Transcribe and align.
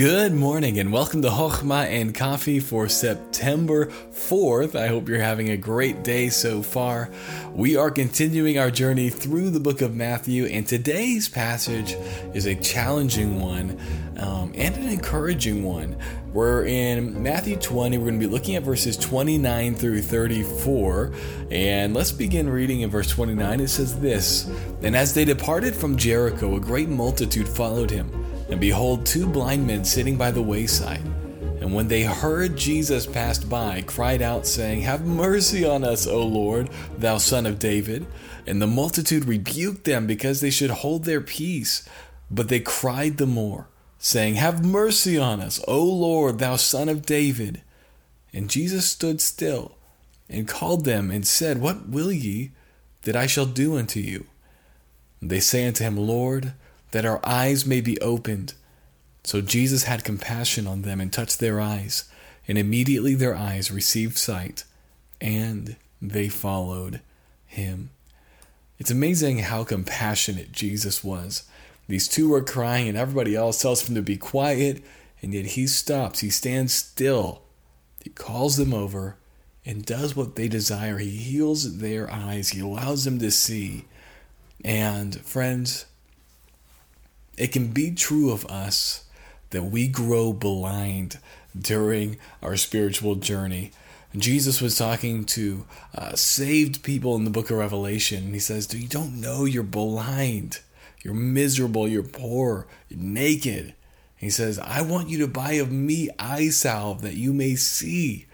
Good 0.00 0.32
morning 0.32 0.78
and 0.78 0.94
welcome 0.94 1.20
to 1.20 1.28
Hochma 1.28 1.84
and 1.84 2.14
Coffee 2.14 2.58
for 2.58 2.88
September 2.88 3.88
4th. 4.12 4.74
I 4.74 4.86
hope 4.86 5.10
you're 5.10 5.20
having 5.20 5.50
a 5.50 5.58
great 5.58 6.02
day 6.02 6.30
so 6.30 6.62
far. 6.62 7.10
We 7.52 7.76
are 7.76 7.90
continuing 7.90 8.58
our 8.58 8.70
journey 8.70 9.10
through 9.10 9.50
the 9.50 9.60
book 9.60 9.82
of 9.82 9.94
Matthew, 9.94 10.46
and 10.46 10.66
today's 10.66 11.28
passage 11.28 11.98
is 12.32 12.46
a 12.46 12.54
challenging 12.54 13.42
one 13.42 13.78
um, 14.16 14.52
and 14.54 14.74
an 14.74 14.88
encouraging 14.88 15.64
one. 15.64 15.98
We're 16.32 16.64
in 16.64 17.22
Matthew 17.22 17.56
20. 17.56 17.98
We're 17.98 18.04
going 18.04 18.18
to 18.18 18.26
be 18.26 18.32
looking 18.32 18.56
at 18.56 18.62
verses 18.62 18.96
29 18.96 19.74
through 19.74 20.00
34. 20.00 21.12
And 21.50 21.92
let's 21.92 22.10
begin 22.10 22.48
reading 22.48 22.80
in 22.80 22.88
verse 22.88 23.10
29. 23.10 23.60
It 23.60 23.68
says 23.68 24.00
this 24.00 24.50
And 24.82 24.96
as 24.96 25.12
they 25.12 25.26
departed 25.26 25.74
from 25.74 25.98
Jericho, 25.98 26.56
a 26.56 26.60
great 26.60 26.88
multitude 26.88 27.46
followed 27.46 27.90
him. 27.90 28.19
And 28.50 28.60
behold, 28.60 29.06
two 29.06 29.26
blind 29.26 29.66
men 29.66 29.84
sitting 29.84 30.16
by 30.16 30.30
the 30.30 30.42
wayside. 30.42 31.04
And 31.60 31.74
when 31.74 31.88
they 31.88 32.02
heard 32.02 32.56
Jesus 32.56 33.06
passed 33.06 33.48
by, 33.48 33.82
cried 33.82 34.22
out, 34.22 34.46
saying, 34.46 34.80
Have 34.80 35.04
mercy 35.04 35.64
on 35.64 35.84
us, 35.84 36.06
O 36.06 36.26
Lord, 36.26 36.70
thou 36.98 37.18
son 37.18 37.46
of 37.46 37.58
David. 37.58 38.06
And 38.46 38.60
the 38.60 38.66
multitude 38.66 39.26
rebuked 39.26 39.84
them 39.84 40.06
because 40.06 40.40
they 40.40 40.50
should 40.50 40.70
hold 40.70 41.04
their 41.04 41.20
peace. 41.20 41.86
But 42.30 42.48
they 42.48 42.60
cried 42.60 43.18
the 43.18 43.26
more, 43.26 43.68
saying, 43.98 44.36
Have 44.36 44.64
mercy 44.64 45.18
on 45.18 45.40
us, 45.40 45.62
O 45.68 45.84
Lord, 45.84 46.38
thou 46.38 46.56
son 46.56 46.88
of 46.88 47.04
David. 47.04 47.62
And 48.32 48.48
Jesus 48.48 48.86
stood 48.86 49.20
still 49.20 49.76
and 50.28 50.48
called 50.48 50.84
them 50.84 51.10
and 51.10 51.26
said, 51.26 51.60
What 51.60 51.88
will 51.88 52.10
ye 52.10 52.52
that 53.02 53.16
I 53.16 53.26
shall 53.26 53.46
do 53.46 53.76
unto 53.76 54.00
you? 54.00 54.26
And 55.20 55.30
they 55.30 55.40
say 55.40 55.66
unto 55.66 55.84
him, 55.84 55.96
Lord, 55.96 56.54
that 56.90 57.04
our 57.04 57.20
eyes 57.24 57.66
may 57.66 57.80
be 57.80 58.00
opened. 58.00 58.54
So 59.24 59.40
Jesus 59.40 59.84
had 59.84 60.04
compassion 60.04 60.66
on 60.66 60.82
them 60.82 61.00
and 61.00 61.12
touched 61.12 61.38
their 61.38 61.60
eyes, 61.60 62.04
and 62.48 62.58
immediately 62.58 63.14
their 63.14 63.34
eyes 63.34 63.70
received 63.70 64.18
sight, 64.18 64.64
and 65.20 65.76
they 66.00 66.28
followed 66.28 67.00
him. 67.46 67.90
It's 68.78 68.90
amazing 68.90 69.40
how 69.40 69.64
compassionate 69.64 70.52
Jesus 70.52 71.04
was. 71.04 71.44
These 71.86 72.08
two 72.08 72.30
were 72.30 72.42
crying, 72.42 72.88
and 72.88 72.96
everybody 72.96 73.36
else 73.36 73.60
tells 73.60 73.86
him 73.88 73.94
to 73.94 74.02
be 74.02 74.16
quiet, 74.16 74.82
and 75.20 75.34
yet 75.34 75.44
he 75.44 75.66
stops. 75.66 76.20
He 76.20 76.30
stands 76.30 76.72
still. 76.72 77.42
He 78.02 78.10
calls 78.10 78.56
them 78.56 78.72
over 78.72 79.16
and 79.66 79.84
does 79.84 80.16
what 80.16 80.36
they 80.36 80.48
desire. 80.48 80.98
He 80.98 81.10
heals 81.10 81.78
their 81.78 82.10
eyes, 82.10 82.50
he 82.50 82.60
allows 82.60 83.04
them 83.04 83.18
to 83.18 83.30
see. 83.30 83.84
And, 84.64 85.20
friends, 85.20 85.86
it 87.40 87.52
can 87.52 87.68
be 87.68 87.90
true 87.90 88.30
of 88.30 88.44
us 88.46 89.04
that 89.48 89.64
we 89.64 89.88
grow 89.88 90.32
blind 90.34 91.18
during 91.58 92.18
our 92.42 92.54
spiritual 92.56 93.14
journey. 93.14 93.72
Jesus 94.14 94.60
was 94.60 94.76
talking 94.76 95.24
to 95.24 95.64
uh, 95.94 96.14
saved 96.14 96.82
people 96.82 97.16
in 97.16 97.24
the 97.24 97.30
book 97.30 97.50
of 97.50 97.56
Revelation, 97.56 98.24
and 98.24 98.34
he 98.34 98.40
says, 98.40 98.66
Do 98.66 98.78
You 98.78 98.88
don't 98.88 99.20
know 99.20 99.46
you're 99.46 99.62
blind. 99.62 100.60
You're 101.02 101.14
miserable. 101.14 101.88
You're 101.88 102.02
poor. 102.02 102.66
You're 102.90 103.00
naked. 103.00 103.74
He 104.16 104.28
says, 104.28 104.58
I 104.58 104.82
want 104.82 105.08
you 105.08 105.18
to 105.20 105.26
buy 105.26 105.52
of 105.52 105.72
me 105.72 106.10
eye 106.18 106.50
salve 106.50 107.00
that 107.00 107.14
you 107.14 107.32
may 107.32 107.54
see. 107.54 108.26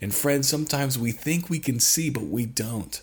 And 0.00 0.14
friends, 0.14 0.48
sometimes 0.48 0.98
we 0.98 1.12
think 1.12 1.50
we 1.50 1.58
can 1.58 1.78
see, 1.78 2.08
but 2.08 2.24
we 2.24 2.46
don't. 2.46 3.02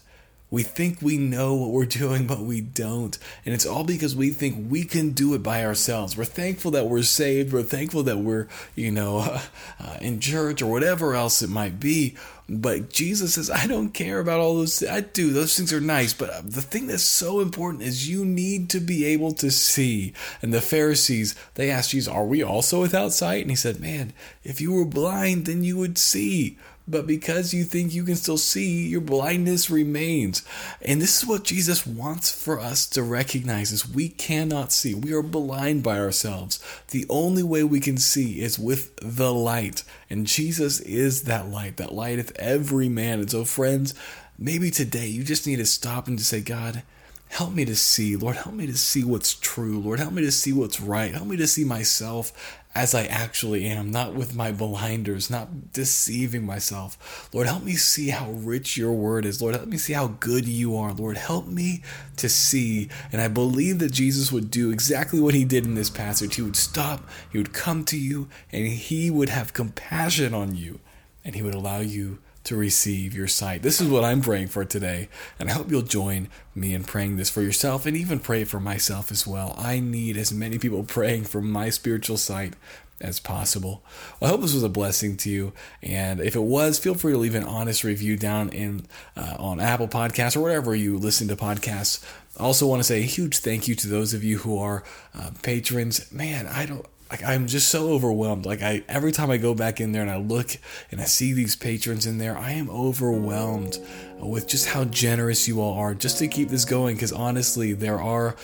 We 0.51 0.63
think 0.63 1.01
we 1.01 1.17
know 1.17 1.53
what 1.55 1.71
we're 1.71 1.85
doing, 1.85 2.27
but 2.27 2.41
we 2.41 2.59
don't. 2.59 3.17
And 3.45 3.55
it's 3.55 3.65
all 3.65 3.85
because 3.85 4.15
we 4.15 4.31
think 4.31 4.69
we 4.69 4.83
can 4.83 5.11
do 5.11 5.33
it 5.33 5.41
by 5.41 5.65
ourselves. 5.65 6.17
We're 6.17 6.25
thankful 6.25 6.71
that 6.71 6.87
we're 6.87 7.03
saved. 7.03 7.53
We're 7.53 7.63
thankful 7.63 8.03
that 8.03 8.17
we're, 8.17 8.47
you 8.75 8.91
know, 8.91 9.19
uh, 9.79 9.97
in 10.01 10.19
church 10.19 10.61
or 10.61 10.69
whatever 10.69 11.15
else 11.15 11.41
it 11.41 11.49
might 11.49 11.79
be. 11.79 12.15
But 12.53 12.89
Jesus 12.89 13.35
says, 13.35 13.49
I 13.49 13.65
don't 13.65 13.93
care 13.93 14.19
about 14.19 14.41
all 14.41 14.57
those. 14.57 14.83
I 14.83 14.99
do. 14.99 15.31
Those 15.31 15.55
things 15.55 15.71
are 15.71 15.79
nice. 15.79 16.13
But 16.13 16.29
uh, 16.31 16.41
the 16.43 16.61
thing 16.61 16.87
that's 16.87 17.01
so 17.01 17.39
important 17.39 17.83
is 17.83 18.09
you 18.09 18.25
need 18.25 18.69
to 18.71 18.81
be 18.81 19.05
able 19.05 19.31
to 19.35 19.49
see. 19.49 20.13
And 20.41 20.53
the 20.53 20.59
Pharisees, 20.59 21.33
they 21.55 21.71
asked 21.71 21.91
Jesus, 21.91 22.11
Are 22.13 22.25
we 22.25 22.43
also 22.43 22.81
without 22.81 23.13
sight? 23.13 23.43
And 23.43 23.49
he 23.49 23.55
said, 23.55 23.79
Man, 23.79 24.11
if 24.43 24.59
you 24.59 24.73
were 24.73 24.83
blind, 24.83 25.45
then 25.45 25.63
you 25.63 25.77
would 25.77 25.97
see 25.97 26.57
but 26.91 27.07
because 27.07 27.53
you 27.53 27.63
think 27.63 27.93
you 27.93 28.03
can 28.03 28.15
still 28.15 28.37
see, 28.37 28.87
your 28.87 29.01
blindness 29.01 29.69
remains. 29.69 30.43
And 30.81 31.01
this 31.01 31.21
is 31.21 31.29
what 31.29 31.45
Jesus 31.45 31.87
wants 31.87 32.31
for 32.31 32.59
us 32.59 32.85
to 32.89 33.03
recognize 33.03 33.71
is 33.71 33.87
we 33.87 34.09
cannot 34.09 34.71
see. 34.71 34.93
We 34.93 35.13
are 35.13 35.21
blind 35.21 35.83
by 35.83 35.99
ourselves. 35.99 36.59
The 36.89 37.05
only 37.09 37.43
way 37.43 37.63
we 37.63 37.79
can 37.79 37.97
see 37.97 38.41
is 38.41 38.59
with 38.59 38.93
the 39.01 39.33
light. 39.33 39.83
And 40.09 40.27
Jesus 40.27 40.81
is 40.81 41.23
that 41.23 41.49
light 41.49 41.77
that 41.77 41.93
lighteth 41.93 42.37
every 42.41 42.89
man. 42.89 43.19
And 43.19 43.29
so 43.29 43.45
friends, 43.45 43.93
maybe 44.37 44.71
today 44.71 45.07
you 45.07 45.23
just 45.23 45.47
need 45.47 45.57
to 45.57 45.65
stop 45.65 46.07
and 46.07 46.17
to 46.17 46.25
say, 46.25 46.41
God, 46.41 46.83
Help 47.31 47.53
me 47.53 47.63
to 47.63 47.77
see, 47.77 48.17
Lord, 48.17 48.35
help 48.35 48.53
me 48.53 48.67
to 48.67 48.77
see 48.77 49.05
what's 49.05 49.35
true. 49.35 49.79
Lord, 49.79 49.99
help 49.99 50.11
me 50.11 50.21
to 50.21 50.33
see 50.33 50.51
what's 50.51 50.81
right. 50.81 51.13
Help 51.13 51.27
me 51.27 51.37
to 51.37 51.47
see 51.47 51.63
myself 51.63 52.59
as 52.75 52.93
I 52.93 53.05
actually 53.05 53.65
am, 53.67 53.89
not 53.89 54.13
with 54.13 54.35
my 54.35 54.51
blinders, 54.51 55.29
not 55.29 55.71
deceiving 55.71 56.45
myself. 56.45 57.29
Lord, 57.33 57.47
help 57.47 57.63
me 57.63 57.75
see 57.75 58.09
how 58.09 58.31
rich 58.31 58.75
your 58.75 58.91
word 58.91 59.25
is. 59.25 59.41
Lord, 59.41 59.55
help 59.55 59.69
me 59.69 59.77
see 59.77 59.93
how 59.93 60.07
good 60.19 60.45
you 60.45 60.75
are. 60.75 60.91
Lord, 60.91 61.15
help 61.15 61.47
me 61.47 61.83
to 62.17 62.27
see. 62.27 62.89
And 63.13 63.21
I 63.21 63.29
believe 63.29 63.79
that 63.79 63.93
Jesus 63.93 64.29
would 64.29 64.51
do 64.51 64.69
exactly 64.69 65.21
what 65.21 65.33
he 65.33 65.45
did 65.45 65.63
in 65.63 65.75
this 65.75 65.89
passage. 65.89 66.35
He 66.35 66.41
would 66.41 66.57
stop, 66.57 67.07
he 67.31 67.37
would 67.37 67.53
come 67.53 67.85
to 67.85 67.97
you, 67.97 68.27
and 68.51 68.67
he 68.67 69.09
would 69.09 69.29
have 69.29 69.53
compassion 69.53 70.33
on 70.33 70.55
you, 70.55 70.81
and 71.23 71.33
he 71.33 71.41
would 71.41 71.55
allow 71.55 71.79
you 71.79 72.19
to 72.43 72.55
receive 72.55 73.13
your 73.13 73.27
sight. 73.27 73.61
This 73.61 73.79
is 73.79 73.89
what 73.89 74.03
I'm 74.03 74.21
praying 74.21 74.47
for 74.47 74.65
today, 74.65 75.09
and 75.39 75.49
I 75.49 75.53
hope 75.53 75.69
you'll 75.69 75.81
join 75.81 76.27
me 76.55 76.73
in 76.73 76.83
praying 76.83 77.17
this 77.17 77.29
for 77.29 77.41
yourself 77.41 77.85
and 77.85 77.95
even 77.95 78.19
pray 78.19 78.43
for 78.43 78.59
myself 78.59 79.11
as 79.11 79.27
well. 79.27 79.55
I 79.57 79.79
need 79.79 80.17
as 80.17 80.33
many 80.33 80.57
people 80.57 80.83
praying 80.87 81.25
for 81.25 81.41
my 81.41 81.69
spiritual 81.69 82.17
sight 82.17 82.53
as 82.99 83.19
possible. 83.19 83.83
Well, 84.19 84.29
I 84.29 84.31
hope 84.31 84.41
this 84.41 84.53
was 84.53 84.63
a 84.63 84.69
blessing 84.69 85.17
to 85.17 85.29
you, 85.29 85.53
and 85.81 86.19
if 86.19 86.35
it 86.35 86.43
was, 86.43 86.79
feel 86.79 86.93
free 86.93 87.13
to 87.13 87.17
leave 87.17 87.35
an 87.35 87.43
honest 87.43 87.83
review 87.83 88.17
down 88.17 88.49
in 88.49 88.85
uh, 89.17 89.35
on 89.39 89.59
Apple 89.59 89.87
Podcasts 89.87 90.35
or 90.35 90.41
wherever 90.41 90.75
you 90.75 90.97
listen 90.97 91.27
to 91.27 91.35
podcasts. 91.35 92.03
I 92.37 92.43
also 92.43 92.67
want 92.67 92.79
to 92.79 92.83
say 92.83 92.99
a 92.99 93.05
huge 93.05 93.37
thank 93.37 93.67
you 93.67 93.75
to 93.75 93.87
those 93.87 94.13
of 94.13 94.23
you 94.23 94.39
who 94.39 94.57
are 94.57 94.83
uh, 95.13 95.31
patrons. 95.41 96.11
Man, 96.11 96.47
I 96.47 96.65
don't 96.65 96.85
like 97.11 97.23
I'm 97.23 97.45
just 97.45 97.67
so 97.67 97.89
overwhelmed. 97.89 98.45
Like 98.45 98.61
I 98.61 98.83
every 98.87 99.11
time 99.11 99.29
I 99.29 99.37
go 99.37 99.53
back 99.53 99.81
in 99.81 99.91
there 99.91 100.01
and 100.01 100.09
I 100.09 100.17
look 100.17 100.57
and 100.91 101.01
I 101.01 101.03
see 101.03 101.33
these 101.33 101.55
patrons 101.55 102.05
in 102.07 102.17
there, 102.17 102.37
I 102.37 102.53
am 102.53 102.69
overwhelmed 102.69 103.79
with 104.17 104.47
just 104.47 104.67
how 104.67 104.85
generous 104.85 105.47
you 105.47 105.59
all 105.59 105.73
are 105.73 105.93
just 105.93 106.19
to 106.19 106.27
keep 106.27 106.49
this 106.49 106.63
going 106.63 106.95
because 106.95 107.11
honestly, 107.11 107.73
there 107.73 108.01
are 108.01 108.35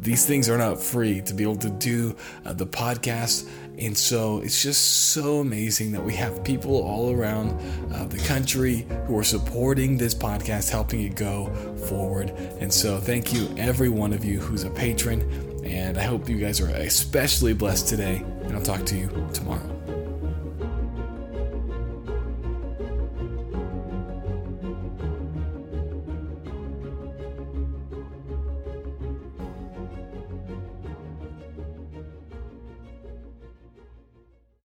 these 0.00 0.24
things 0.24 0.48
are 0.48 0.58
not 0.58 0.82
free 0.82 1.20
to 1.20 1.34
be 1.34 1.42
able 1.42 1.56
to 1.56 1.70
do 1.70 2.16
uh, 2.46 2.52
the 2.54 2.66
podcast 2.66 3.48
and 3.78 3.96
so 3.96 4.38
it's 4.38 4.62
just 4.62 5.12
so 5.12 5.40
amazing 5.40 5.90
that 5.92 6.02
we 6.02 6.14
have 6.14 6.44
people 6.44 6.76
all 6.82 7.12
around 7.12 7.50
uh, 7.92 8.04
the 8.04 8.18
country 8.18 8.86
who 9.06 9.18
are 9.18 9.24
supporting 9.24 9.96
this 9.96 10.14
podcast, 10.14 10.70
helping 10.70 11.02
it 11.02 11.16
go 11.16 11.52
forward. 11.88 12.30
And 12.60 12.72
so 12.72 12.98
thank 12.98 13.32
you, 13.32 13.52
every 13.58 13.88
one 13.88 14.12
of 14.12 14.24
you 14.24 14.38
who's 14.38 14.62
a 14.62 14.70
patron. 14.70 15.53
And 15.64 15.98
I 15.98 16.02
hope 16.02 16.28
you 16.28 16.38
guys 16.38 16.60
are 16.60 16.68
especially 16.68 17.54
blessed 17.54 17.88
today. 17.88 18.24
And 18.42 18.54
I'll 18.54 18.62
talk 18.62 18.84
to 18.86 18.96
you 18.96 19.08
tomorrow. 19.32 19.93